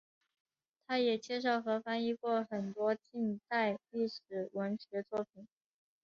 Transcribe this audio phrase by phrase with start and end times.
[0.87, 5.47] 它也介绍和翻译过很多近代世界文学作品。